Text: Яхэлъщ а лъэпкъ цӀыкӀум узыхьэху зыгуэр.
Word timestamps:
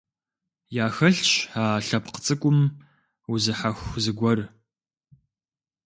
Яхэлъщ 0.85 1.31
а 1.61 1.63
лъэпкъ 1.85 2.19
цӀыкӀум 2.25 2.59
узыхьэху 3.33 3.99
зыгуэр. 4.03 4.39